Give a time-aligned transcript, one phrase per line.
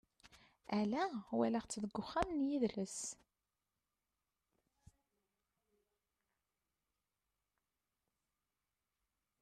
[0.79, 1.05] Ala,
[1.37, 2.99] walaɣ-tt deg wexxam n yidles.